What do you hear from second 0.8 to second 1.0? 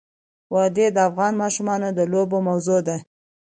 د